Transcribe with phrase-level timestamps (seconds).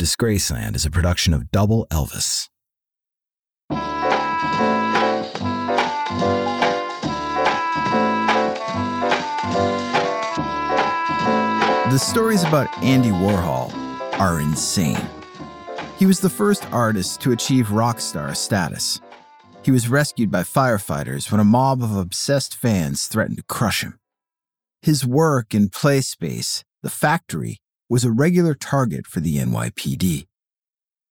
[0.00, 2.48] Disgraceland is a production of Double Elvis.
[11.90, 13.74] The stories about Andy Warhol
[14.18, 15.06] are insane.
[15.98, 19.02] He was the first artist to achieve rock star status.
[19.62, 23.98] He was rescued by firefighters when a mob of obsessed fans threatened to crush him.
[24.80, 27.58] His work in play space, the factory,
[27.90, 30.28] was a regular target for the NYPD.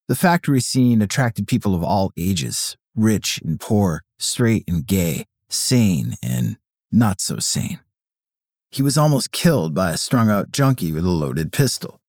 [0.07, 6.15] The factory scene attracted people of all ages rich and poor, straight and gay, sane
[6.23, 6.57] and
[6.91, 7.79] not so sane.
[8.71, 11.99] He was almost killed by a strung out junkie with a loaded pistol.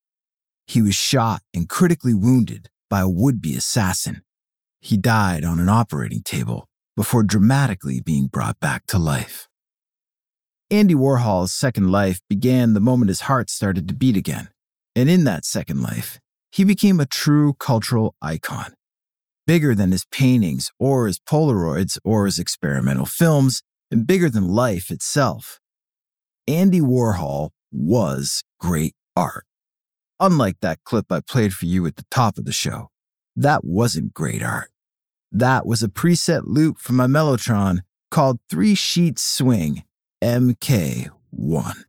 [0.66, 4.22] He was shot and critically wounded by a would be assassin.
[4.80, 9.48] He died on an operating table before dramatically being brought back to life.
[10.70, 14.48] Andy Warhol's second life began the moment his heart started to beat again.
[14.96, 16.18] And in that second life,
[16.50, 18.74] he became a true cultural icon.
[19.46, 24.90] Bigger than his paintings or his Polaroids or his experimental films, and bigger than life
[24.90, 25.60] itself.
[26.46, 29.44] Andy Warhol was great art.
[30.18, 32.90] Unlike that clip I played for you at the top of the show,
[33.36, 34.70] that wasn't great art.
[35.32, 37.80] That was a preset loop from my Mellotron
[38.10, 39.84] called Three Sheet Swing
[40.22, 41.84] MK1.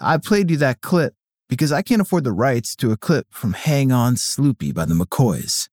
[0.00, 1.14] I played you that clip
[1.48, 4.94] because I can't afford the rights to a clip from Hang On Sloopy by the
[4.94, 5.68] McCoys.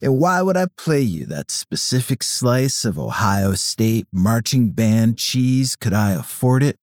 [0.00, 5.74] And why would I play you that specific slice of Ohio State marching band cheese
[5.74, 6.76] could I afford it?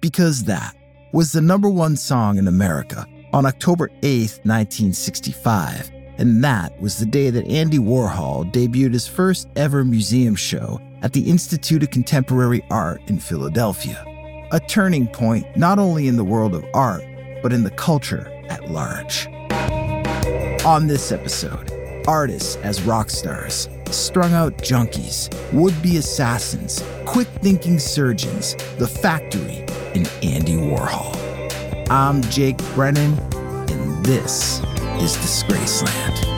[0.00, 0.76] Because that
[1.12, 7.06] was the number one song in America on October 8th, 1965, and that was the
[7.06, 12.64] day that Andy Warhol debuted his first ever museum show at the Institute of Contemporary
[12.70, 14.04] Art in Philadelphia.
[14.50, 17.04] A turning point not only in the world of art,
[17.42, 19.26] but in the culture at large.
[20.64, 21.70] On this episode,
[22.06, 29.66] artists as rock stars, strung out junkies, would be assassins, quick thinking surgeons, the factory,
[29.94, 31.14] and Andy Warhol.
[31.90, 33.18] I'm Jake Brennan,
[33.68, 34.60] and this
[34.96, 36.37] is Disgraceland.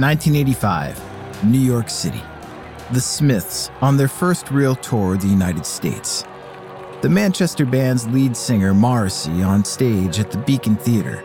[0.00, 2.22] 1985, New York City.
[2.92, 6.24] The Smiths on their first real tour of the United States.
[7.02, 11.24] The Manchester band's lead singer Morrissey on stage at the Beacon Theater.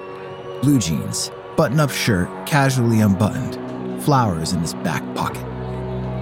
[0.61, 5.45] Blue jeans, button up shirt casually unbuttoned, flowers in his back pocket.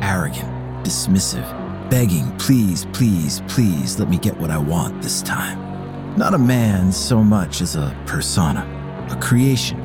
[0.01, 6.17] Arrogant, dismissive, begging, please, please, please let me get what I want this time.
[6.17, 8.67] Not a man so much as a persona,
[9.09, 9.79] a creation,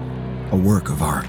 [0.51, 1.27] a work of art.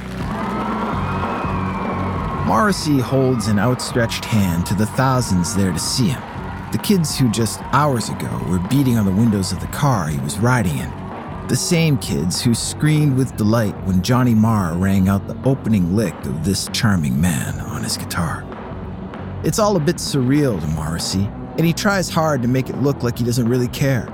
[2.48, 6.22] Morrissey holds an outstretched hand to the thousands there to see him.
[6.72, 10.18] The kids who just hours ago were beating on the windows of the car he
[10.20, 10.90] was riding in.
[11.50, 16.16] The same kids who screamed with delight when Johnny Marr rang out the opening lick
[16.26, 18.46] of this charming man on his guitar.
[19.44, 21.26] It's all a bit surreal to Morrissey,
[21.58, 24.08] and he tries hard to make it look like he doesn't really care.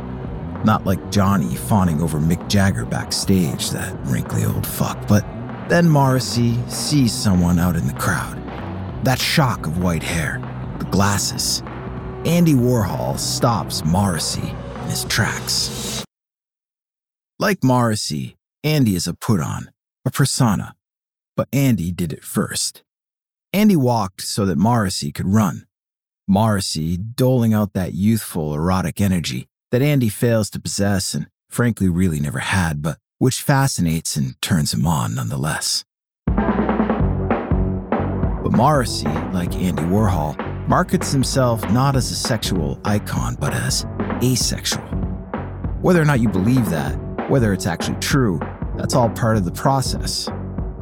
[0.65, 5.23] Not like Johnny fawning over Mick Jagger backstage, that wrinkly old fuck, but
[5.73, 8.37] then Morrissey sees someone out in the crowd.
[9.03, 10.39] That shock of white hair,
[10.77, 11.63] the glasses.
[12.25, 14.53] Andy Warhol stops Morrissey
[14.83, 16.05] in his tracks.
[17.39, 19.71] Like Morrissey, Andy is a put on,
[20.05, 20.75] a persona,
[21.35, 22.83] but Andy did it first.
[23.51, 25.65] Andy walked so that Morrissey could run.
[26.27, 32.19] Morrissey doling out that youthful, erotic energy, that Andy fails to possess and frankly really
[32.19, 35.85] never had, but which fascinates and turns him on nonetheless.
[36.27, 43.85] But Morrissey, like Andy Warhol, markets himself not as a sexual icon, but as
[44.21, 44.83] asexual.
[45.79, 46.97] Whether or not you believe that,
[47.29, 48.41] whether it's actually true,
[48.75, 50.27] that's all part of the process.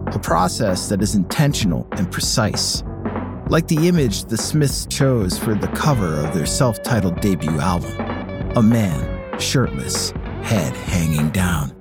[0.08, 2.82] A process that is intentional and precise.
[3.50, 7.92] Like the image the Smiths chose for the cover of their self titled debut album
[8.58, 10.10] a man, shirtless,
[10.42, 11.81] head hanging down.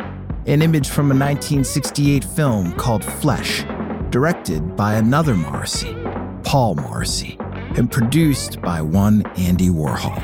[0.50, 3.62] An image from a 1968 film called Flesh,
[4.10, 5.96] directed by another Morrissey,
[6.42, 7.36] Paul Morrissey,
[7.76, 10.20] and produced by one Andy Warhol.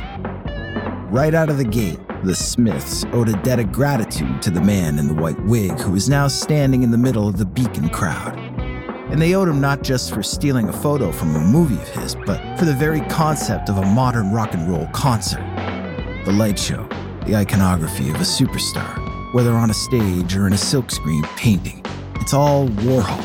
[1.13, 4.99] Right out of the gate, the Smiths owed a debt of gratitude to the man
[4.99, 8.37] in the white wig who was now standing in the middle of the Beacon crowd.
[9.13, 12.17] And they owed him not just for stealing a photo from a movie of his,
[12.27, 15.45] but for the very concept of a modern rock and roll concert.
[16.25, 16.89] The light show,
[17.27, 19.06] the iconography of a superstar,
[19.37, 21.85] whether on a stage or in a silkscreen painting,
[22.15, 23.23] it's all Warhol.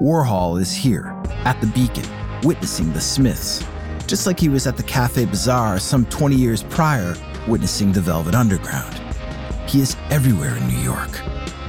[0.00, 1.14] Warhol is here,
[1.44, 2.08] at the Beacon,
[2.42, 3.62] witnessing the Smiths,
[4.06, 7.14] just like he was at the Cafe Bizarre some 20 years prior,
[7.46, 8.98] witnessing the Velvet Underground.
[9.68, 11.20] He is everywhere in New York,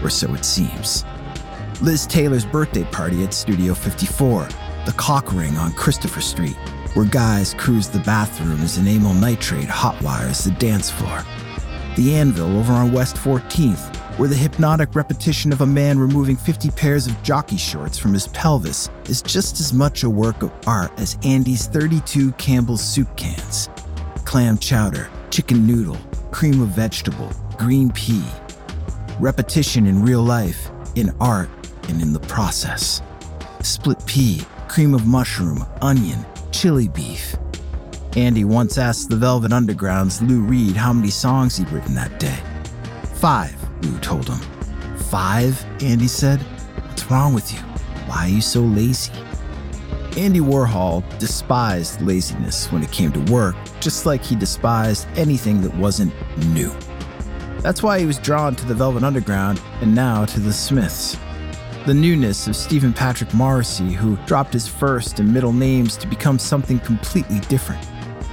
[0.02, 1.04] or so it seems.
[1.82, 4.48] Liz Taylor's birthday party at Studio 54,
[4.86, 6.56] the cock ring on Christopher Street,
[6.94, 11.26] where guys cruise the bathrooms and amyl nitrate hotwires the dance floor.
[12.00, 16.72] The Anvil over on West 14th, where the hypnotic repetition of a man removing 50
[16.72, 20.98] pairs of jockey shorts from his pelvis is just as much a work of art
[20.98, 23.68] as Andy's 32 Campbell's soup cans.
[24.24, 25.98] Clam chowder, chicken noodle,
[26.32, 28.24] cream of vegetable, green pea.
[29.20, 31.50] Repetition in real life, in art,
[31.90, 33.02] and in the process.
[33.62, 37.36] Split pea, cream of mushroom, onion, chili beef.
[38.16, 42.40] Andy once asked the Velvet Underground's Lou Reed how many songs he'd written that day.
[43.16, 44.40] Five, Lou told him.
[44.98, 45.64] Five?
[45.84, 46.40] Andy said.
[46.88, 47.60] What's wrong with you?
[48.08, 49.12] Why are you so lazy?
[50.18, 55.76] Andy Warhol despised laziness when it came to work, just like he despised anything that
[55.76, 56.14] wasn't
[56.48, 56.74] new.
[57.60, 61.16] That's why he was drawn to the Velvet Underground and now to the Smiths.
[61.86, 66.40] The newness of Stephen Patrick Morrissey, who dropped his first and middle names to become
[66.40, 67.86] something completely different.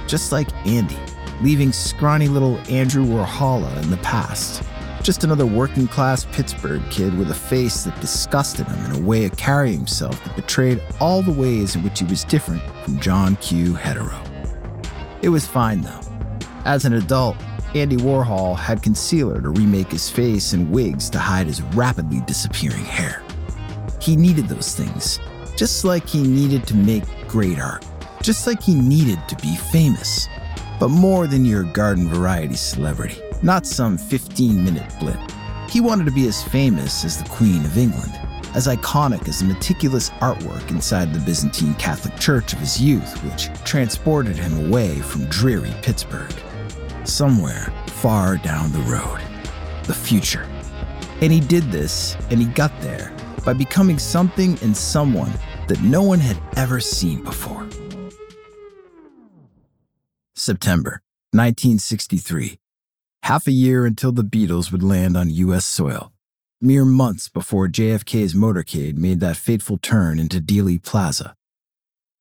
[0.07, 0.97] Just like Andy,
[1.41, 4.63] leaving scrawny little Andrew Warhola in the past.
[5.03, 9.25] Just another working class Pittsburgh kid with a face that disgusted him and a way
[9.25, 13.35] of carrying himself that betrayed all the ways in which he was different from John
[13.37, 13.75] Q.
[13.75, 14.19] Hetero.
[15.21, 16.01] It was fine though.
[16.65, 17.37] As an adult,
[17.75, 22.85] Andy Warhol had concealer to remake his face and wigs to hide his rapidly disappearing
[22.85, 23.23] hair.
[24.01, 25.19] He needed those things,
[25.57, 27.85] just like he needed to make great art,
[28.27, 30.27] just like he needed to be famous.
[30.79, 35.19] But more than your garden variety celebrity not some 15 minute blip.
[35.69, 38.11] He wanted to be as famous as the Queen of England,
[38.55, 43.47] as iconic as the meticulous artwork inside the Byzantine Catholic Church of his youth, which
[43.63, 46.33] transported him away from dreary Pittsburgh.
[47.03, 49.21] Somewhere far down the road.
[49.83, 50.47] The future.
[51.21, 53.15] And he did this, and he got there,
[53.45, 55.31] by becoming something and someone
[55.67, 57.67] that no one had ever seen before.
[60.47, 61.01] September
[61.33, 62.57] 1963
[63.23, 65.65] half a year until the Beatles would land on U.S.
[65.65, 66.13] soil,
[66.61, 71.35] mere months before JFK's motorcade made that fateful turn into Dealey Plaza.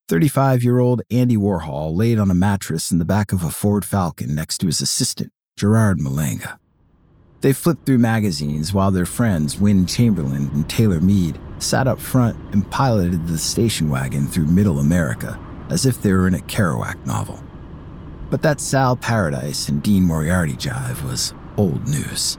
[0.09, 3.85] 35 year old Andy Warhol laid on a mattress in the back of a Ford
[3.85, 6.59] Falcon next to his assistant, Gerard Malanga.
[7.43, 12.37] They flipped through magazines while their friends, Wynn Chamberlain and Taylor Mead, sat up front
[12.53, 15.39] and piloted the station wagon through middle America
[15.71, 17.41] as if they were in a Kerouac novel.
[18.31, 22.39] But that Sal Paradise and Dean Moriarty jive was old news.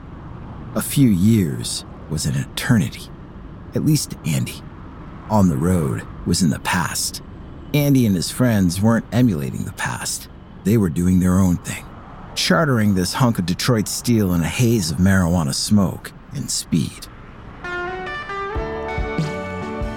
[0.74, 3.08] A few years was an eternity.
[3.74, 4.62] At least to Andy.
[5.30, 7.22] On the road was in the past.
[7.74, 10.28] Andy and his friends weren't emulating the past,
[10.64, 11.84] they were doing their own thing,
[12.34, 17.06] chartering this hunk of Detroit steel in a haze of marijuana smoke and speed.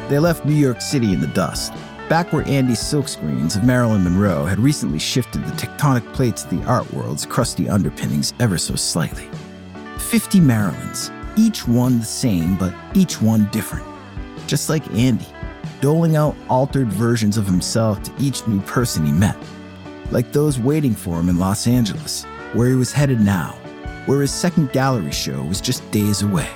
[0.09, 1.71] They left New York City in the dust,
[2.11, 6.61] back where Andy's silkscreens of Marilyn Monroe had recently shifted the tectonic plates of the
[6.65, 9.29] art world's crusty underpinnings ever so slightly.
[9.97, 13.85] Fifty Marilyns, each one the same, but each one different.
[14.45, 15.25] Just like Andy,
[15.79, 19.37] doling out altered versions of himself to each new person he met.
[20.11, 23.57] Like those waiting for him in Los Angeles, where he was headed now,
[24.05, 26.49] where his second gallery show was just days away.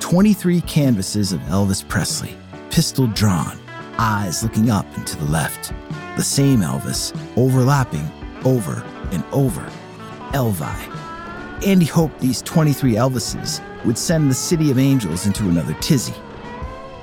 [0.00, 2.36] 23 canvases of Elvis Presley,
[2.68, 3.58] pistol drawn,
[3.98, 5.72] eyes looking up and to the left.
[6.16, 8.08] The same Elvis, overlapping
[8.44, 9.62] over and over
[10.32, 11.66] Elvi.
[11.66, 16.14] Andy hoped these 23 Elvises would send the City of Angels into another tizzy.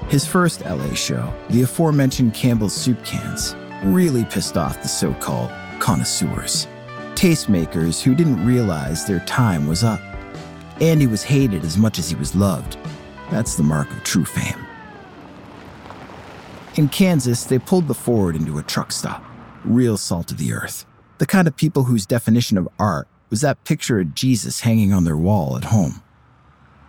[0.08, 5.52] His first LA show, the aforementioned Campbell's soup cans, really pissed off the so called
[5.80, 6.68] connoisseurs,
[7.16, 10.00] tastemakers who didn't realize their time was up.
[10.80, 12.78] Andy was hated as much as he was loved.
[13.32, 14.65] That's the mark of true fame.
[16.76, 19.24] In Kansas, they pulled the Ford into a truck stop.
[19.64, 20.86] Real salt of the earth.
[21.20, 25.06] The kind of people whose definition of art was that picture of Jesus hanging on
[25.06, 26.04] their wall at home.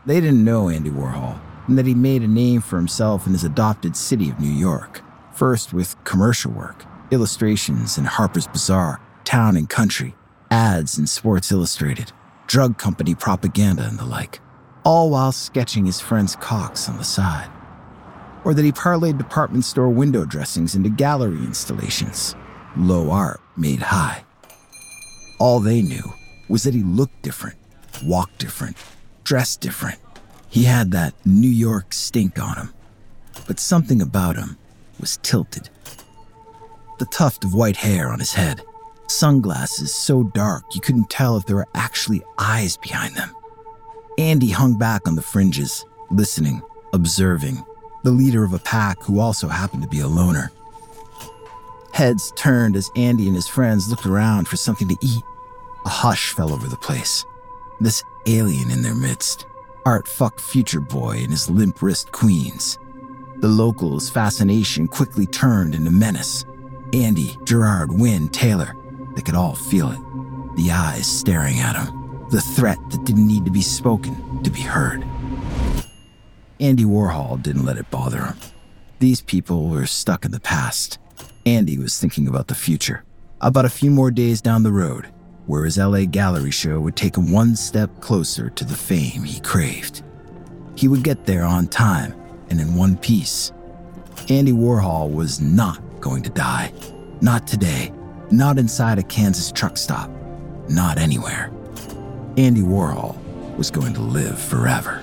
[0.04, 3.44] They didn't know Andy Warhol and that he made a name for himself in his
[3.44, 5.02] adopted city of New York,
[5.32, 10.14] first with commercial work, illustrations in Harper's Bazaar, Town and Country,
[10.50, 12.12] ads in Sports Illustrated,
[12.46, 14.40] drug company propaganda, and the like,
[14.84, 17.50] all while sketching his friend's cocks on the side.
[18.46, 22.36] Or that he parlayed department store window dressings into gallery installations,
[22.76, 24.22] low art made high.
[25.40, 26.12] All they knew
[26.48, 27.58] was that he looked different,
[28.04, 28.76] walked different,
[29.24, 29.98] dressed different.
[30.48, 32.74] He had that New York stink on him,
[33.48, 34.56] but something about him
[35.00, 35.68] was tilted.
[37.00, 38.62] The tuft of white hair on his head,
[39.08, 43.34] sunglasses so dark you couldn't tell if there were actually eyes behind them.
[44.18, 46.62] Andy hung back on the fringes, listening,
[46.92, 47.64] observing,
[48.06, 50.52] the leader of a pack who also happened to be a loner.
[51.92, 55.24] Heads turned as Andy and his friends looked around for something to eat.
[55.84, 57.24] A hush fell over the place.
[57.80, 59.46] This alien in their midst,
[59.84, 62.78] Art fuck Future Boy and his limp wrist queens.
[63.38, 66.44] The locals' fascination quickly turned into menace.
[66.92, 68.76] Andy, Gerard, Wynn, Taylor,
[69.16, 69.98] they could all feel it.
[70.54, 72.28] The eyes staring at him.
[72.30, 75.04] The threat that didn't need to be spoken to be heard.
[76.58, 78.36] Andy Warhol didn't let it bother him.
[78.98, 80.98] These people were stuck in the past.
[81.44, 83.04] Andy was thinking about the future,
[83.42, 85.06] about a few more days down the road,
[85.46, 89.38] where his LA gallery show would take him one step closer to the fame he
[89.40, 90.02] craved.
[90.76, 92.14] He would get there on time
[92.48, 93.52] and in one piece.
[94.30, 96.72] Andy Warhol was not going to die.
[97.20, 97.92] Not today.
[98.30, 100.10] Not inside a Kansas truck stop.
[100.70, 101.52] Not anywhere.
[102.38, 103.16] Andy Warhol
[103.56, 105.02] was going to live forever.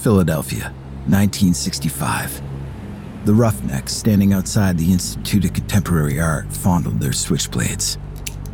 [0.00, 0.72] Philadelphia,
[1.08, 2.40] 1965.
[3.26, 7.98] The roughnecks standing outside the Institute of Contemporary Art fondled their switchblades.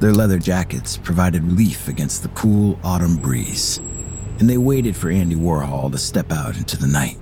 [0.00, 3.78] Their leather jackets provided relief against the cool autumn breeze,
[4.40, 7.16] and they waited for Andy Warhol to step out into the night.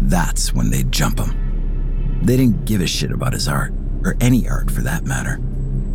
[0.00, 2.20] That's when they'd jump him.
[2.22, 3.74] They didn't give a shit about his art,
[4.04, 5.38] or any art for that matter.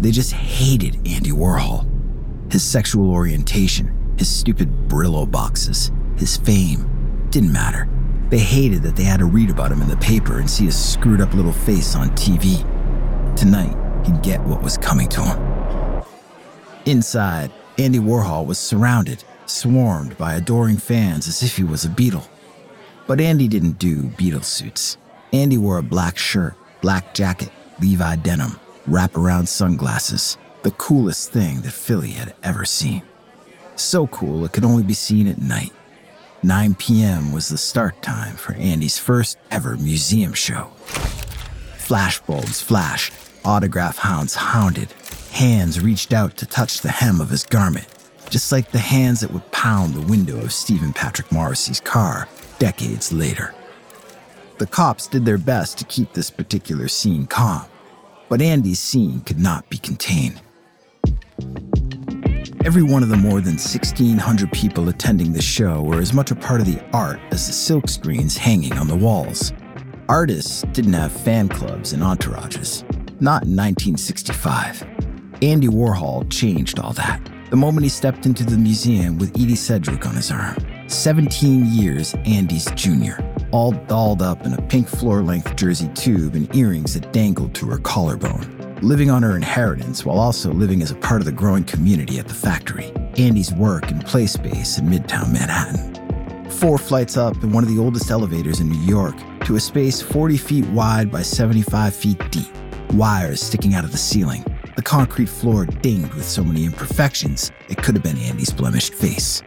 [0.01, 1.87] They just hated Andy Warhol.
[2.51, 6.88] His sexual orientation, his stupid Brillo boxes, his fame,
[7.31, 7.87] didn't matter.
[8.29, 10.77] They hated that they had to read about him in the paper and see his
[10.77, 12.63] screwed up little face on TV.
[13.35, 16.03] Tonight, he'd get what was coming to him.
[16.85, 22.27] Inside, Andy Warhol was surrounded, swarmed by adoring fans as if he was a Beatle.
[23.07, 24.97] But Andy didn't do Beatle suits.
[25.33, 31.71] Andy wore a black shirt, black jacket, Levi denim, wraparound sunglasses, the coolest thing that
[31.71, 33.01] Philly had ever seen.
[33.75, 35.71] So cool it could only be seen at night.
[36.41, 37.33] 9 p.m.
[37.33, 40.71] was the start time for Andy's first ever museum show.
[41.75, 44.89] Flashbulbs flashed, autograph hounds hounded,
[45.33, 47.87] hands reached out to touch the hem of his garment,
[48.29, 53.11] just like the hands that would pound the window of Stephen Patrick Morrissey's car decades
[53.11, 53.53] later.
[54.59, 57.65] The cops did their best to keep this particular scene calm,
[58.29, 60.39] but Andy's scene could not be contained.
[62.65, 66.35] Every one of the more than 1,600 people attending the show were as much a
[66.35, 69.53] part of the art as the silk screens hanging on the walls.
[70.09, 72.83] Artists didn't have fan clubs and entourages,
[73.21, 74.83] not in 1965.
[75.41, 80.05] Andy Warhol changed all that the moment he stepped into the museum with Edie Sedgwick
[80.05, 80.55] on his arm.
[80.87, 83.17] 17 years Andy's junior,
[83.51, 87.67] all dolled up in a pink floor length jersey tube and earrings that dangled to
[87.67, 91.63] her collarbone living on her inheritance while also living as a part of the growing
[91.63, 96.49] community at the factory, Andy's work and play space in Midtown Manhattan.
[96.51, 100.01] Four flights up in one of the oldest elevators in New York to a space
[100.01, 102.51] 40 feet wide by 75 feet deep,
[102.93, 104.43] wires sticking out of the ceiling,
[104.75, 109.43] the concrete floor dinged with so many imperfections it could have been Andy's blemished face.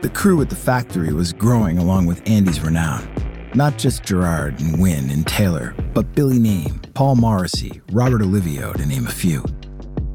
[0.00, 3.06] The crew at the factory was growing along with Andy's renown.
[3.54, 8.86] Not just Gerard and Wynn and Taylor, but Billy Name, Paul Morrissey, Robert Olivio, to
[8.86, 9.42] name a few.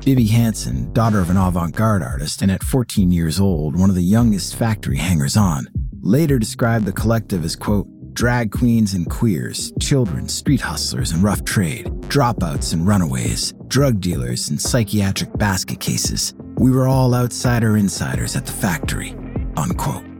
[0.05, 3.95] Bibbe Hansen, daughter of an avant garde artist and at 14 years old, one of
[3.97, 5.67] the youngest factory hangers on,
[5.99, 11.43] later described the collective as, quote, drag queens and queers, children, street hustlers and rough
[11.43, 16.33] trade, dropouts and runaways, drug dealers and psychiatric basket cases.
[16.55, 19.13] We were all outsider insiders at the factory,
[19.57, 20.14] unquote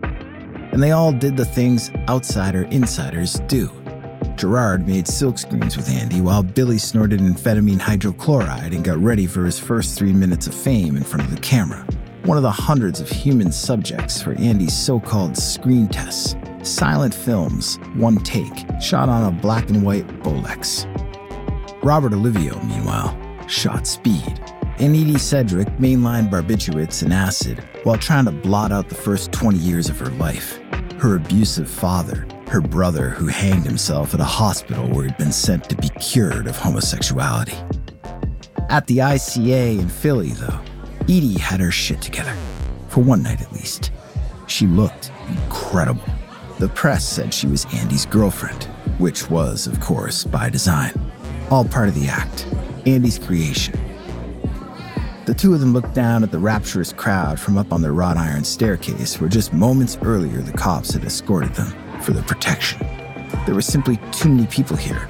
[0.76, 3.72] and they all did the things outsider insiders do.
[4.36, 9.58] Gerard made silkscreens with Andy while Billy snorted amphetamine hydrochloride and got ready for his
[9.58, 11.88] first three minutes of fame in front of the camera.
[12.26, 16.36] One of the hundreds of human subjects for Andy's so called screen tests.
[16.64, 20.84] Silent films, one take, shot on a black and white Bolex.
[21.86, 23.18] Robert Olivio, meanwhile,
[23.48, 24.42] shot speed.
[24.80, 29.58] And Edie Sedgwick mainlined barbiturates and acid while trying to blot out the first 20
[29.58, 30.60] years of her life
[31.00, 35.70] her abusive father, her brother who hanged himself at a hospital where he'd been sent
[35.70, 37.58] to be cured of homosexuality.
[38.70, 40.60] At the ICA in Philly, though,
[41.04, 42.36] Edie had her shit together,
[42.88, 43.92] for one night at least.
[44.48, 46.04] She looked incredible.
[46.60, 48.64] The press said she was Andy's girlfriend,
[48.98, 50.94] which was, of course, by design.
[51.52, 52.48] All part of the act,
[52.86, 53.78] Andy's creation.
[55.26, 58.16] The two of them looked down at the rapturous crowd from up on their wrought
[58.16, 62.86] iron staircase where just moments earlier the cops had escorted them for their protection.
[63.48, 65.10] There were simply too many people here.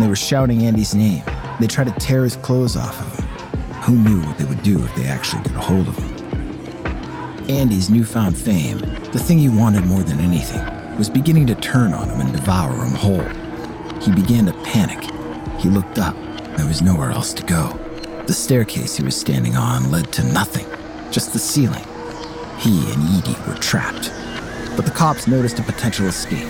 [0.00, 1.22] They were shouting Andy's name.
[1.60, 3.28] They tried to tear his clothes off of him.
[3.82, 7.50] Who knew what they would do if they actually got a hold of him?
[7.50, 10.64] Andy's newfound fame, the thing he wanted more than anything,
[10.96, 13.28] was beginning to turn on him and devour him whole.
[14.00, 15.04] He began to panic.
[15.60, 16.16] He looked up.
[16.56, 17.78] There was nowhere else to go.
[18.26, 20.66] The staircase he was standing on led to nothing,
[21.10, 21.84] just the ceiling.
[22.58, 24.12] He and Edie were trapped.
[24.76, 26.48] But the cops noticed a potential escape.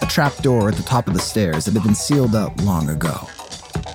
[0.00, 2.88] A trap door at the top of the stairs that had been sealed up long
[2.88, 3.14] ago.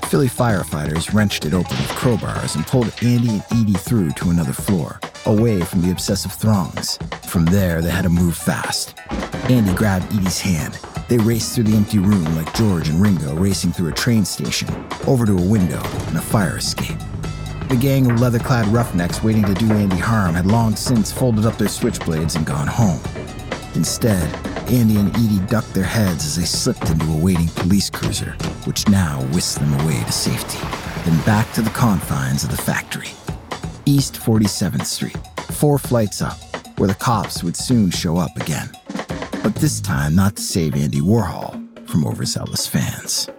[0.09, 4.51] Philly firefighters wrenched it open with crowbars and pulled Andy and Edie through to another
[4.51, 6.99] floor, away from the obsessive throngs.
[7.23, 8.95] From there, they had to move fast.
[9.49, 10.77] Andy grabbed Edie's hand
[11.11, 14.69] they raced through the empty room like George and Ringo racing through a train station,
[15.07, 16.97] over to a window and a fire escape.
[17.67, 21.45] The gang of leather clad roughnecks waiting to do Andy harm had long since folded
[21.45, 23.01] up their switchblades and gone home.
[23.75, 24.23] Instead,
[24.69, 28.31] Andy and Edie ducked their heads as they slipped into a waiting police cruiser,
[28.63, 30.59] which now whisked them away to safety,
[31.03, 33.09] then back to the confines of the factory.
[33.85, 36.39] East 47th Street, four flights up,
[36.77, 38.71] where the cops would soon show up again
[39.43, 43.29] but this time not to save Andy Warhol from overzealous fans.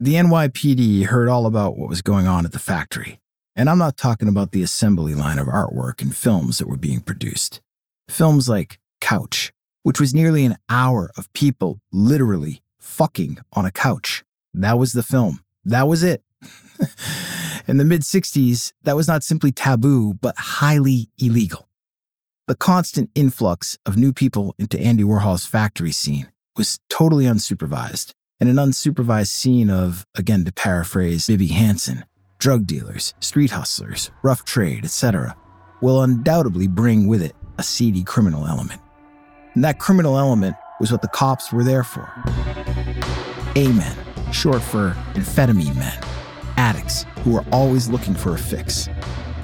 [0.00, 3.20] The NYPD heard all about what was going on at the factory,
[3.54, 7.00] and I'm not talking about the assembly line of artwork and films that were being
[7.00, 7.60] produced.
[8.08, 14.24] Films like Couch, which was nearly an hour of people literally fucking on a couch.
[14.54, 15.40] That was the film.
[15.64, 16.22] That was it.
[17.68, 21.67] In the mid 60s, that was not simply taboo, but highly illegal.
[22.48, 28.48] The constant influx of new people into Andy Warhol's factory scene was totally unsupervised, and
[28.48, 32.06] an unsupervised scene of, again to paraphrase Bibbe Hansen,
[32.38, 35.36] drug dealers, street hustlers, rough trade, etc.,
[35.82, 38.80] will undoubtedly bring with it a seedy criminal element.
[39.52, 42.10] And that criminal element was what the cops were there for.
[43.56, 43.96] A-men,
[44.32, 46.02] short for amphetamine men,
[46.56, 48.88] addicts who were always looking for a fix,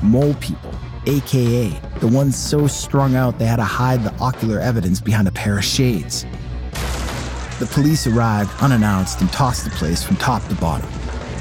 [0.00, 0.72] mole people
[1.06, 5.32] aka the ones so strung out they had to hide the ocular evidence behind a
[5.32, 6.24] pair of shades.
[7.58, 10.90] The police arrived unannounced and tossed the place from top to bottom.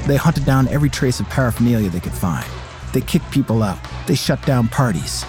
[0.06, 2.46] They hunted down every trace of paraphernalia they could find.
[2.92, 3.78] They kicked people out.
[4.06, 5.24] They shut down parties.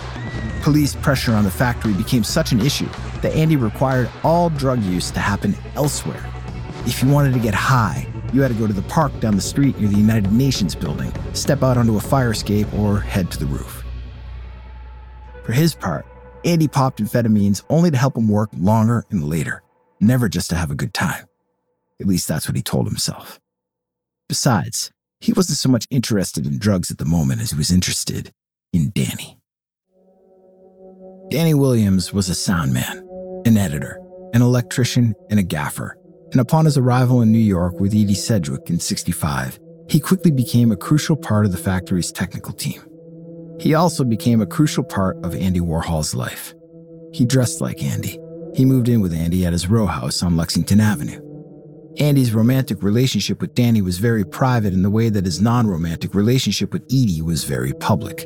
[0.62, 2.89] Police pressure on the factory became such an issue
[3.21, 6.24] that Andy required all drug use to happen elsewhere.
[6.86, 9.41] If you wanted to get high, you had to go to the park down the
[9.41, 13.39] street near the United Nations building, step out onto a fire escape, or head to
[13.39, 13.75] the roof.
[15.45, 16.08] For his part,
[16.43, 19.62] Andy popped amphetamines only to help him work longer and later,
[19.99, 21.25] never just to have a good time.
[22.01, 23.39] At least that's what he told himself.
[24.27, 28.31] Besides, he wasn't so much interested in drugs at the moment as he was interested
[28.73, 29.38] in Danny.
[31.29, 33.08] Danny Williams was a sound man,
[33.45, 33.99] an editor,
[34.34, 35.95] an electrician, and a gaffer.
[36.31, 40.71] And upon his arrival in New York with Edie Sedgwick in 65, he quickly became
[40.71, 42.81] a crucial part of the factory's technical team.
[43.60, 46.54] He also became a crucial part of Andy Warhol's life.
[47.13, 48.20] He dressed like Andy.
[48.54, 51.22] He moved in with Andy at his row house on Lexington Avenue.
[51.98, 56.13] Andy's romantic relationship with Danny was very private in the way that his non romantic
[56.13, 58.26] relationship with Edie was very public.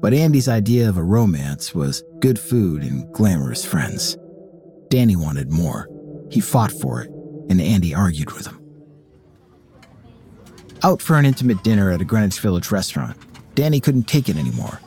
[0.00, 4.16] But Andy's idea of a romance was good food and glamorous friends.
[4.88, 5.88] Danny wanted more.
[6.30, 7.10] He fought for it,
[7.48, 8.58] and Andy argued with him.
[10.82, 13.16] Out for an intimate dinner at a Greenwich Village restaurant,
[13.54, 14.80] Danny couldn't take it anymore.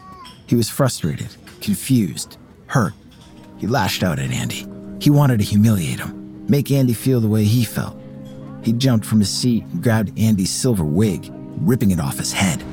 [0.47, 1.27] He was frustrated,
[1.61, 2.93] confused, hurt.
[3.57, 4.67] He lashed out at Andy.
[4.99, 7.97] He wanted to humiliate him, make Andy feel the way he felt.
[8.63, 12.63] He jumped from his seat and grabbed Andy's silver wig, ripping it off his head.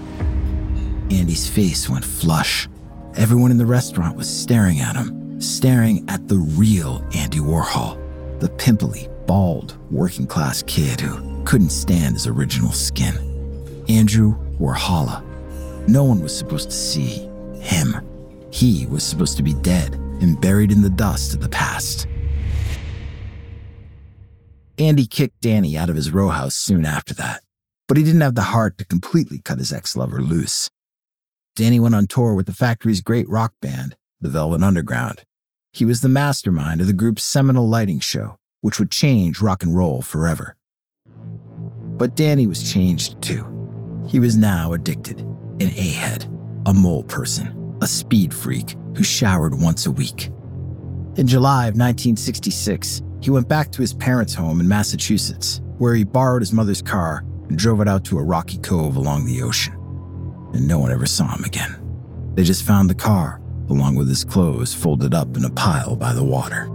[1.10, 2.68] Andy's face went flush.
[3.16, 7.98] Everyone in the restaurant was staring at him, staring at the real Andy Warhol,
[8.40, 13.14] the pimply, bald, working class kid who couldn't stand his original skin.
[13.88, 15.31] Andrew Warhola.
[15.88, 17.94] No one was supposed to see him.
[18.50, 22.06] He was supposed to be dead and buried in the dust of the past.
[24.78, 27.42] Andy kicked Danny out of his row house soon after that,
[27.88, 30.70] but he didn't have the heart to completely cut his ex lover loose.
[31.54, 35.24] Danny went on tour with the factory's great rock band, the Velvet Underground.
[35.72, 39.76] He was the mastermind of the group's seminal lighting show, which would change rock and
[39.76, 40.56] roll forever.
[41.06, 43.46] But Danny was changed too.
[44.08, 45.24] He was now addicted,
[45.60, 46.24] an A head,
[46.66, 50.30] a mole person, a speed freak who showered once a week.
[51.16, 56.04] In July of 1966, he went back to his parents' home in Massachusetts, where he
[56.04, 59.74] borrowed his mother's car and drove it out to a rocky cove along the ocean.
[60.54, 61.76] And no one ever saw him again.
[62.34, 66.12] They just found the car, along with his clothes folded up in a pile by
[66.12, 66.70] the water.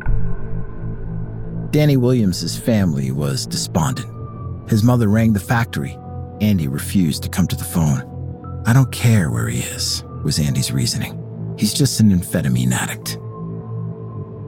[1.72, 4.10] Danny Williams's family was despondent.
[4.70, 5.98] His mother rang the factory.
[6.42, 8.17] Andy refused to come to the phone.
[8.68, 11.56] I don't care where he is, was Andy's reasoning.
[11.58, 13.18] He's just an amphetamine addict.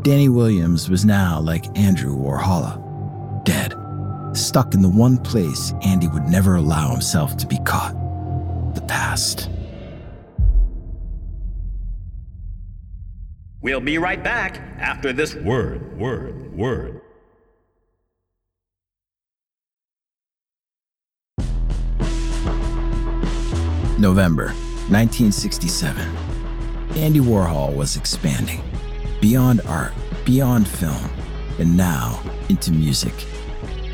[0.03, 3.73] Danny Williams was now like Andrew Warhola, dead,
[4.35, 7.93] stuck in the one place Andy would never allow himself to be caught
[8.75, 9.49] the past.
[13.61, 17.01] We'll be right back after this word, word, word.
[23.99, 24.45] November
[24.87, 26.01] 1967.
[26.95, 28.61] Andy Warhol was expanding
[29.19, 29.91] beyond art,
[30.25, 31.09] beyond film,
[31.59, 33.13] and now into music.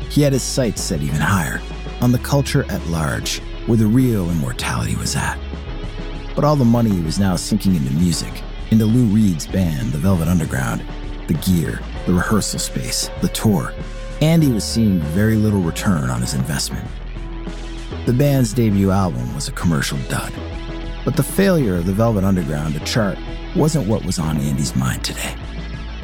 [0.08, 1.60] He had his sights set even higher
[2.00, 5.38] on the culture at large, where the real immortality was at.
[6.36, 10.28] But all the money was now sinking into music, into Lou Reed's band, the Velvet
[10.28, 10.84] Underground,
[11.26, 13.72] the gear, the rehearsal space, the tour.
[14.20, 16.86] Andy was seeing very little return on his investment.
[18.06, 20.32] The band's debut album was a commercial dud.
[21.04, 23.18] But the failure of the Velvet Underground to chart
[23.56, 25.34] wasn't what was on Andy's mind today.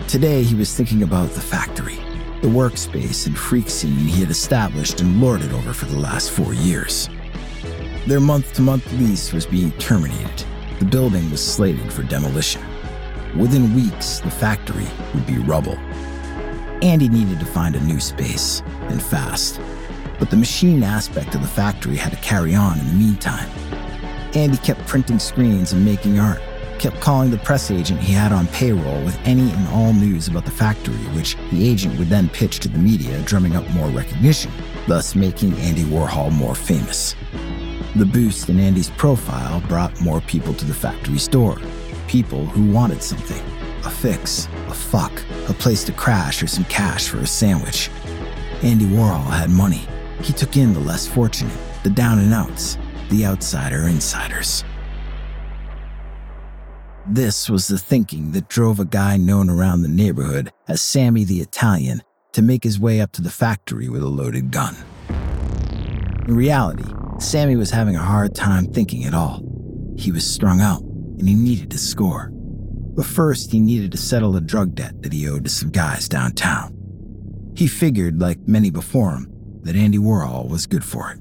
[0.08, 1.94] Today, he was thinking about the factory,
[2.40, 6.52] the workspace and freak scene he had established and lorded over for the last four
[6.52, 7.08] years.
[8.08, 10.44] Their month to month lease was being terminated.
[10.80, 12.62] The building was slated for demolition.
[13.38, 15.78] Within weeks, the factory would be rubble.
[16.82, 19.60] Andy needed to find a new space, and fast.
[20.22, 23.50] But the machine aspect of the factory had to carry on in the meantime.
[24.36, 26.40] Andy kept printing screens and making art,
[26.78, 30.44] kept calling the press agent he had on payroll with any and all news about
[30.44, 34.52] the factory, which the agent would then pitch to the media, drumming up more recognition,
[34.86, 37.16] thus making Andy Warhol more famous.
[37.96, 41.58] The boost in Andy's profile brought more people to the factory's door.
[42.06, 43.42] People who wanted something
[43.84, 47.90] a fix, a fuck, a place to crash, or some cash for a sandwich.
[48.62, 49.88] Andy Warhol had money.
[50.22, 52.78] He took in the less fortunate, the down and outs,
[53.10, 54.64] the outsider insiders.
[57.06, 61.40] This was the thinking that drove a guy known around the neighborhood as Sammy the
[61.40, 64.76] Italian to make his way up to the factory with a loaded gun.
[66.28, 66.84] In reality,
[67.18, 69.42] Sammy was having a hard time thinking at all.
[69.98, 72.30] He was strung out and he needed to score.
[72.32, 76.08] But first, he needed to settle a drug debt that he owed to some guys
[76.08, 76.76] downtown.
[77.56, 79.31] He figured, like many before him,
[79.62, 81.18] that Andy Warhol was good for it.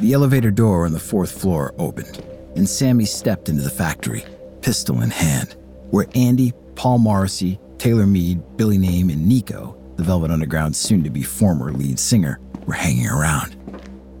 [0.00, 2.22] The elevator door on the fourth floor opened,
[2.56, 4.24] and Sammy stepped into the factory,
[4.60, 5.56] pistol in hand,
[5.90, 11.10] where Andy, Paul Morrissey, Taylor Mead, Billy Name, and Nico, the Velvet Underground's soon to
[11.10, 13.56] be former lead singer, were hanging around.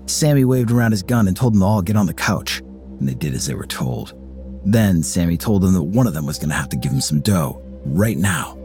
[0.06, 3.08] Sammy waved around his gun and told them to all get on the couch, and
[3.08, 4.14] they did as they were told.
[4.64, 7.00] Then Sammy told them that one of them was going to have to give him
[7.00, 8.56] some dough, right now.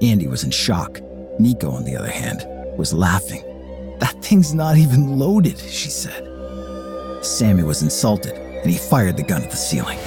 [0.00, 1.00] Andy was in shock.
[1.38, 3.42] Nico, on the other hand, was laughing.
[3.98, 6.24] That thing's not even loaded, she said.
[7.24, 9.98] Sammy was insulted, and he fired the gun at the ceiling.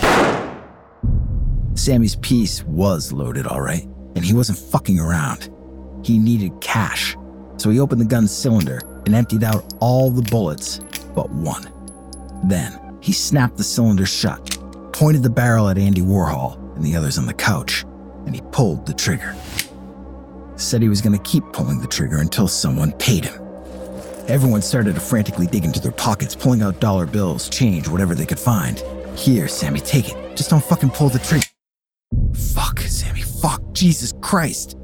[1.76, 3.84] Sammy's piece was loaded, all right,
[4.16, 5.50] and he wasn't fucking around.
[6.04, 7.16] He needed cash,
[7.58, 10.80] so he opened the gun's cylinder and emptied out all the bullets
[11.16, 11.72] but one.
[12.46, 14.58] Then he snapped the cylinder shut,
[14.94, 17.84] pointed the barrel at Andy Warhol and the others on the couch,
[18.26, 19.36] and he pulled the trigger.
[20.60, 23.42] Said he was going to keep pulling the trigger until someone paid him.
[24.28, 28.26] Everyone started to frantically dig into their pockets, pulling out dollar bills, change, whatever they
[28.26, 28.84] could find.
[29.16, 30.36] Here, Sammy, take it.
[30.36, 31.46] Just don't fucking pull the trigger.
[32.54, 34.76] Fuck, Sammy, fuck, Jesus Christ.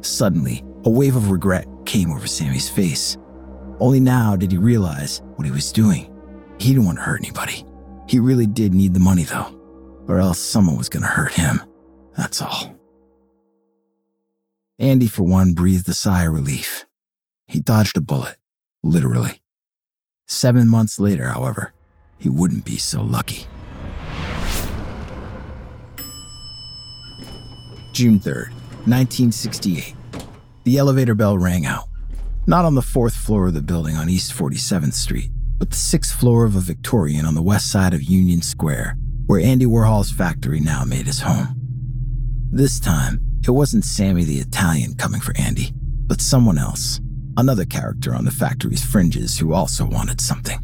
[0.00, 3.16] Suddenly, a wave of regret came over Sammy's face.
[3.78, 6.12] Only now did he realize what he was doing.
[6.58, 7.64] He didn't want to hurt anybody.
[8.08, 9.54] He really did need the money, though,
[10.08, 11.60] or else someone was going to hurt him.
[12.16, 12.75] That's all.
[14.78, 16.84] Andy, for one, breathed a sigh of relief.
[17.46, 18.36] He dodged a bullet,
[18.82, 19.40] literally.
[20.28, 21.72] Seven months later, however,
[22.18, 23.46] he wouldn't be so lucky.
[27.92, 28.50] June 3rd,
[28.84, 29.94] 1968.
[30.64, 31.88] The elevator bell rang out.
[32.46, 36.14] Not on the fourth floor of the building on East 47th Street, but the sixth
[36.14, 40.60] floor of a Victorian on the west side of Union Square, where Andy Warhol's factory
[40.60, 41.56] now made his home.
[42.52, 45.72] This time, it wasn't Sammy the Italian coming for Andy,
[46.06, 47.00] but someone else,
[47.36, 50.58] another character on the factory's fringes who also wanted something.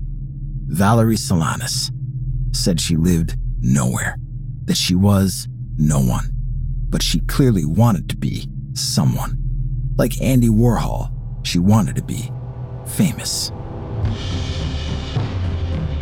[0.67, 1.91] Valerie Solanas
[2.53, 4.17] said she lived nowhere,
[4.65, 6.31] that she was no one,
[6.89, 9.39] but she clearly wanted to be someone.
[9.97, 11.11] Like Andy Warhol,
[11.45, 12.31] she wanted to be
[12.87, 13.51] famous.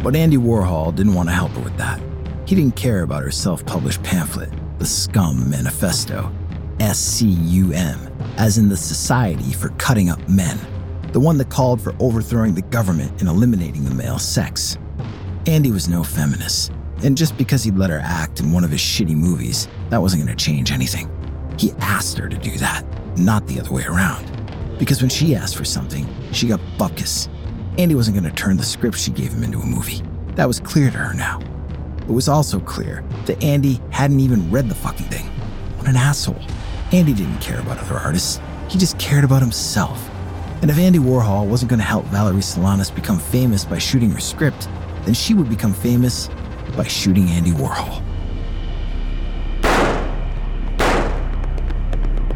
[0.03, 2.01] But Andy Warhol didn't want to help her with that.
[2.47, 6.33] He didn't care about her self published pamphlet, The Scum Manifesto,
[6.81, 7.99] S C U M,
[8.37, 10.59] as in the Society for Cutting Up Men,
[11.13, 14.79] the one that called for overthrowing the government and eliminating the male sex.
[15.47, 16.73] Andy was no feminist,
[17.05, 20.25] and just because he'd let her act in one of his shitty movies, that wasn't
[20.25, 21.09] going to change anything.
[21.59, 22.85] He asked her to do that,
[23.19, 24.27] not the other way around.
[24.79, 27.29] Because when she asked for something, she got buckus
[27.79, 30.03] Andy wasn't going to turn the script she gave him into a movie.
[30.35, 31.41] That was clear to her now.
[32.01, 35.27] It was also clear that Andy hadn't even read the fucking thing.
[35.79, 36.43] What an asshole.
[36.93, 40.11] Andy didn't care about other artists, he just cared about himself.
[40.61, 44.19] And if Andy Warhol wasn't going to help Valerie Solanas become famous by shooting her
[44.19, 44.69] script,
[45.05, 46.29] then she would become famous
[46.77, 48.03] by shooting Andy Warhol.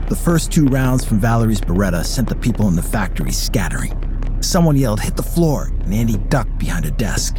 [0.08, 4.38] The first two rounds from Valerie's Beretta sent the people in the factory scattering.
[4.40, 7.38] Someone yelled, Hit the floor, and Andy ducked behind a desk.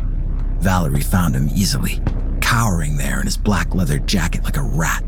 [0.60, 2.02] Valerie found him easily,
[2.42, 5.04] cowering there in his black leather jacket like a rat.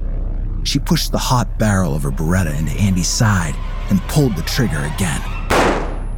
[0.68, 3.56] She pushed the hot barrel of her Beretta into Andy's side
[3.90, 5.22] and pulled the trigger again.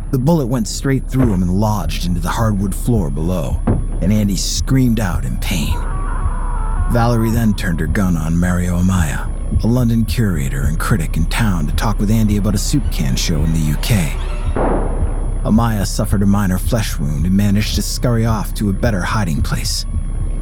[0.09, 3.61] The bullet went straight through him and lodged into the hardwood floor below,
[4.01, 5.77] and Andy screamed out in pain.
[6.91, 11.67] Valerie then turned her gun on Mario Amaya, a London curator and critic in town,
[11.67, 15.45] to talk with Andy about a soup can show in the UK.
[15.45, 19.43] Amaya suffered a minor flesh wound and managed to scurry off to a better hiding
[19.43, 19.85] place.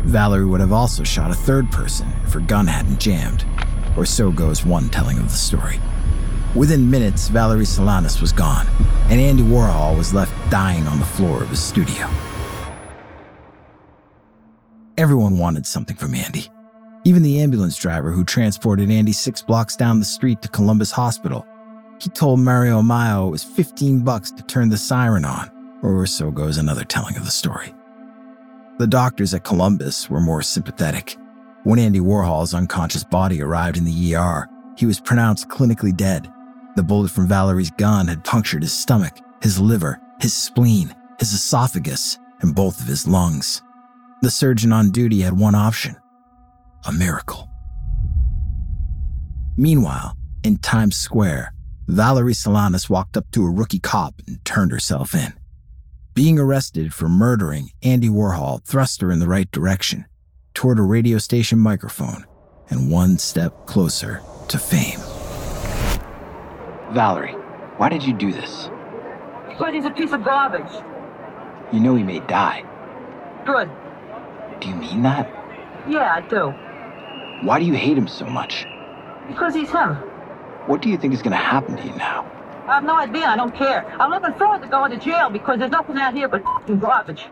[0.05, 3.43] Valerie would have also shot a third person if her gun hadn't jammed,
[3.97, 5.79] or so goes one telling of the story.
[6.55, 8.67] Within minutes, Valerie Solanas was gone,
[9.09, 12.09] and Andy Warhol was left dying on the floor of his studio.
[14.97, 16.47] Everyone wanted something from Andy.
[17.03, 21.45] Even the ambulance driver who transported Andy six blocks down the street to Columbus Hospital
[21.99, 25.49] he told Mario Amaya it was 15 bucks to turn the siren on,
[25.81, 27.73] or so goes another telling of the story.
[28.77, 31.17] The doctors at Columbus were more sympathetic.
[31.67, 36.31] When Andy Warhol's unconscious body arrived in the ER, he was pronounced clinically dead.
[36.77, 42.19] The bullet from Valerie's gun had punctured his stomach, his liver, his spleen, his esophagus,
[42.39, 43.63] and both of his lungs.
[44.21, 45.97] The surgeon on duty had one option
[46.85, 47.49] a miracle.
[49.57, 51.53] Meanwhile, in Times Square,
[51.89, 55.33] Valerie Solanas walked up to a rookie cop and turned herself in.
[56.13, 60.05] Being arrested for murdering Andy Warhol thrust her in the right direction.
[60.57, 62.25] Toward a radio station microphone
[62.71, 64.99] and one step closer to fame.
[66.95, 67.33] Valerie,
[67.77, 68.67] why did you do this?
[69.47, 70.73] Because he's a piece of garbage.
[71.71, 72.63] You know he may die.
[73.45, 73.69] Good.
[74.59, 75.29] Do you mean that?
[75.87, 76.49] Yeah, I do.
[77.45, 78.65] Why do you hate him so much?
[79.27, 79.93] Because he's him.
[80.65, 82.23] What do you think is going to happen to you now?
[82.67, 83.27] I have no idea.
[83.27, 83.85] I don't care.
[84.01, 86.41] I'm looking forward to going to jail because there's nothing out here but
[86.79, 87.27] garbage.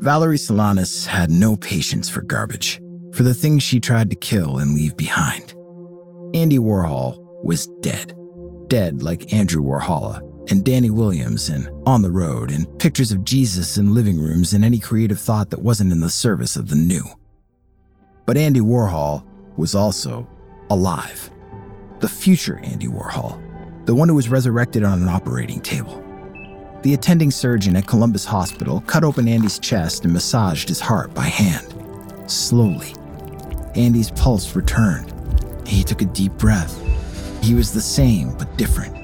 [0.00, 2.80] Valerie Solanas had no patience for garbage,
[3.12, 5.52] for the things she tried to kill and leave behind.
[6.32, 8.16] Andy Warhol was dead.
[8.68, 13.76] Dead like Andrew Warhola and Danny Williams and On the Road and pictures of Jesus
[13.76, 17.04] in living rooms and any creative thought that wasn't in the service of the new.
[18.24, 19.22] But Andy Warhol
[19.58, 20.26] was also
[20.70, 21.30] alive.
[21.98, 26.02] The future Andy Warhol, the one who was resurrected on an operating table.
[26.82, 31.24] The attending surgeon at Columbus Hospital cut open Andy's chest and massaged his heart by
[31.24, 31.74] hand.
[32.26, 32.94] Slowly,
[33.74, 35.12] Andy's pulse returned.
[35.66, 36.80] He took a deep breath.
[37.42, 38.96] He was the same, but different.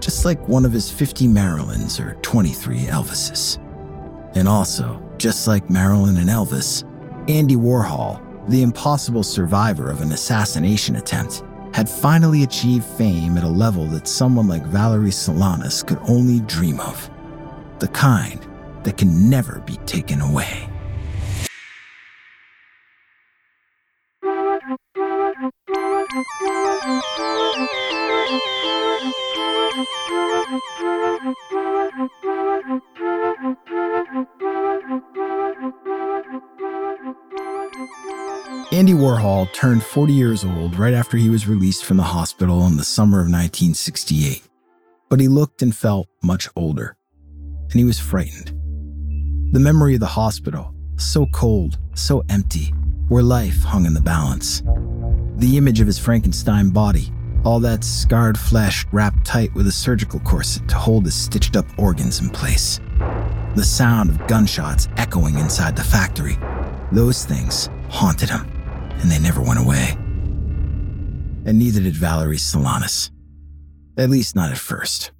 [0.00, 3.58] Just like one of his 50 Marilyns or 23 Elvises.
[4.36, 6.84] And also, just like Marilyn and Elvis,
[7.28, 11.42] Andy Warhol, the impossible survivor of an assassination attempt,
[11.78, 16.80] had finally achieved fame at a level that someone like Valerie Solanas could only dream
[16.80, 17.08] of.
[17.78, 18.44] The kind
[18.82, 20.67] that can never be taken away.
[38.78, 42.76] Andy Warhol turned 40 years old right after he was released from the hospital in
[42.76, 44.40] the summer of 1968.
[45.08, 46.96] But he looked and felt much older,
[47.70, 48.54] and he was frightened.
[49.52, 52.66] The memory of the hospital, so cold, so empty,
[53.08, 54.62] where life hung in the balance.
[55.38, 57.12] The image of his Frankenstein body,
[57.44, 61.66] all that scarred flesh wrapped tight with a surgical corset to hold his stitched up
[61.78, 62.78] organs in place.
[63.56, 66.38] The sound of gunshots echoing inside the factory.
[66.92, 68.48] Those things haunted him
[69.00, 69.94] and they never went away.
[71.46, 73.10] And neither did Valerie Solanas.
[73.96, 75.12] At least not at first.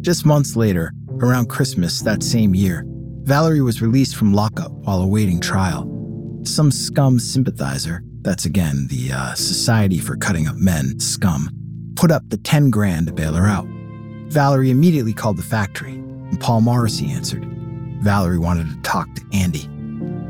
[0.00, 2.84] Just months later, around Christmas that same year,
[3.22, 5.90] Valerie was released from lockup while awaiting trial.
[6.42, 11.48] Some SCUM sympathizer, that's again the uh, Society for Cutting Up Men, SCUM,
[11.96, 13.66] put up the 10 grand to bail her out.
[14.28, 17.44] Valerie immediately called the factory, and Paul Morrissey answered.
[18.02, 19.70] Valerie wanted to talk to Andy.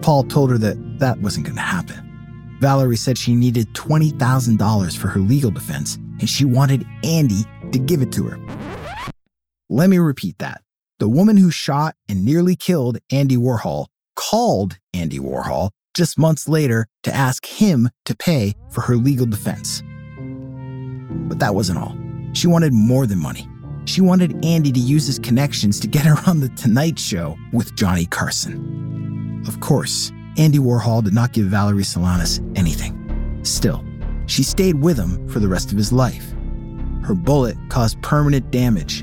[0.04, 2.58] Paul told her that that wasn't going to happen.
[2.60, 8.02] Valerie said she needed $20,000 for her legal defense and she wanted Andy to give
[8.02, 8.38] it to her.
[9.70, 10.60] Let me repeat that.
[10.98, 16.86] The woman who shot and nearly killed Andy Warhol called Andy Warhol just months later
[17.04, 19.82] to ask him to pay for her legal defense.
[21.28, 21.96] But that wasn't all.
[22.34, 23.48] She wanted more than money.
[23.86, 27.74] She wanted Andy to use his connections to get her on The Tonight Show with
[27.74, 28.84] Johnny Carson.
[29.46, 33.40] Of course, Andy Warhol did not give Valerie Solanas anything.
[33.42, 33.84] Still,
[34.26, 36.32] she stayed with him for the rest of his life.
[37.02, 39.02] Her bullet caused permanent damage.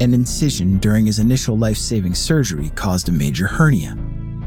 [0.00, 3.96] An incision during his initial life saving surgery caused a major hernia.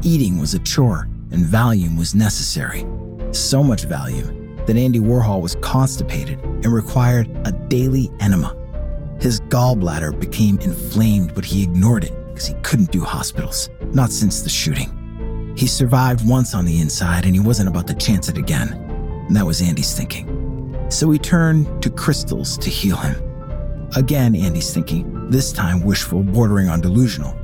[0.02, 2.86] Eating was a chore, and Valium was necessary.
[3.32, 8.54] So much Valium that Andy Warhol was constipated and required a daily enema.
[9.20, 14.42] His gallbladder became inflamed, but he ignored it because he couldn't do hospitals, not since
[14.42, 14.93] the shooting.
[15.56, 18.72] He survived once on the inside and he wasn't about to chance it again.
[18.72, 20.86] And that was Andy's thinking.
[20.90, 23.14] So he turned to crystals to heal him.
[23.96, 27.36] Again, Andy's thinking, this time wishful, bordering on delusional.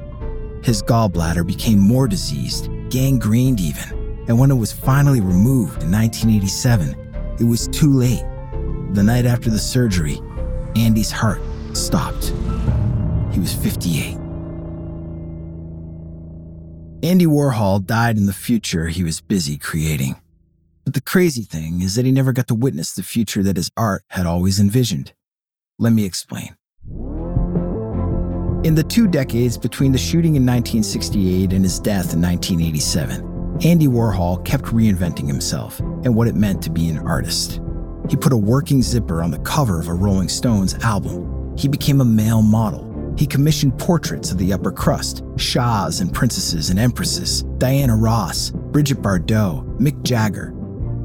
[0.63, 7.37] His gallbladder became more diseased, gangrened even, and when it was finally removed in 1987,
[7.41, 8.23] it was too late.
[8.93, 10.21] The night after the surgery,
[10.77, 11.41] Andy's heart
[11.73, 12.33] stopped.
[13.33, 14.20] He was 58.
[17.03, 20.17] Andy Warhol died in the future he was busy creating.
[20.85, 23.71] But the crazy thing is that he never got to witness the future that his
[23.75, 25.15] art had always envisioned.
[25.79, 26.57] Let me explain.
[28.65, 33.89] In the two decades between the shooting in 1968 and his death in 1987, Andy
[33.89, 37.63] Warhol kept reinventing himself and what it meant to be an artist.
[38.11, 41.57] He put a working zipper on the cover of a Rolling Stones album.
[41.57, 42.90] He became a male model
[43.21, 49.03] he commissioned portraits of the upper crust, shahs and princesses and empresses, Diana Ross, Bridget
[49.03, 50.55] Bardot, Mick Jagger.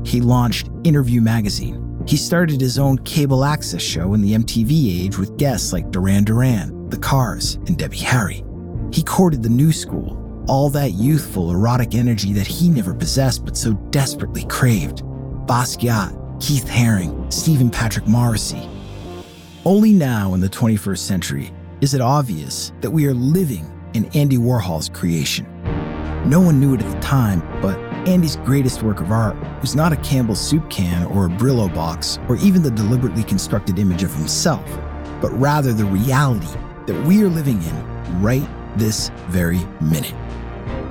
[0.05, 2.01] He launched Interview magazine.
[2.07, 6.24] He started his own cable access show in the MTV age with guests like Duran
[6.24, 8.45] Duran, The Cars, and Debbie Harry.
[8.93, 13.57] He courted the new school, all that youthful, erotic energy that he never possessed but
[13.57, 14.99] so desperately craved.
[15.47, 18.70] Basquiat, Keith Haring, Stephen Patrick Morrissey.
[19.66, 21.51] Only now in the 21st century
[21.82, 25.45] is it obvious that we are living in Andy Warhol's creation.
[26.30, 29.91] No one knew it at the time, but Andy's greatest work of art was not
[29.91, 34.13] a Campbell's soup can or a Brillo box or even the deliberately constructed image of
[34.13, 34.65] himself,
[35.21, 36.47] but rather the reality
[36.88, 38.47] that we are living in right
[38.78, 40.13] this very minute.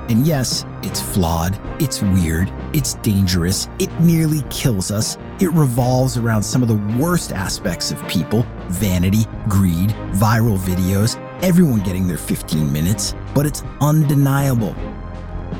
[0.09, 5.17] And yes, it's flawed, it's weird, it's dangerous, it nearly kills us.
[5.39, 11.79] It revolves around some of the worst aspects of people vanity, greed, viral videos, everyone
[11.79, 14.75] getting their 15 minutes, but it's undeniable.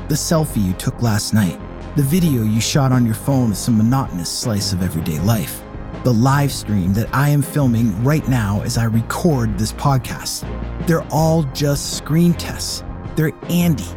[0.08, 1.58] The selfie you took last night,
[1.96, 5.62] the video you shot on your phone is some monotonous slice of everyday life,
[6.04, 10.44] the live stream that I am filming right now as I record this podcast.
[10.86, 12.84] They're all just screen tests.
[13.14, 13.88] They're Andy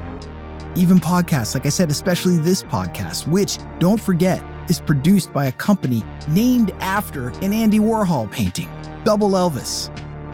[0.76, 5.52] even podcasts, like I said, especially this podcast, which, don't forget, is produced by a
[5.54, 8.70] company named after an Andy Warhol painting,
[9.04, 9.90] Double Elvis.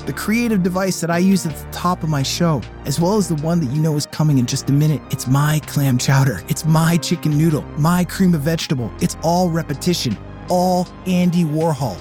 [0.06, 3.28] The creative device that I use at the top of my show, as well as
[3.28, 6.44] the one that you know is coming in just a minute, it's my clam chowder,
[6.48, 8.92] it's my chicken noodle, my cream of vegetable.
[9.02, 10.16] It's all repetition,
[10.48, 12.00] all Andy Warhol.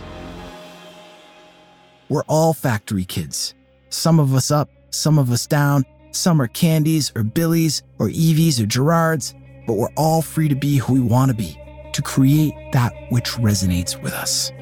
[2.10, 3.54] We're all factory kids.
[3.88, 5.84] Some of us up, some of us down,
[6.14, 9.34] some are Candies or Billies or Edies or Gerards,
[9.66, 11.58] but we're all free to be who we want to be,
[11.92, 14.52] to create that which resonates with us.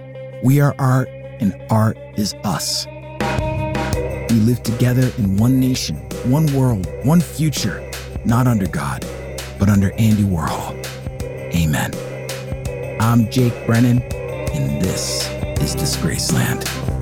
[0.43, 2.87] We are art, and art is us.
[4.31, 7.89] We live together in one nation, one world, one future,
[8.25, 9.05] not under God,
[9.59, 10.79] but under Andy Warhol.
[11.55, 11.93] Amen.
[13.01, 15.27] I'm Jake Brennan, and this
[15.61, 17.02] is Disgraceland.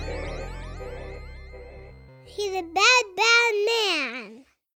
[3.65, 4.20] man.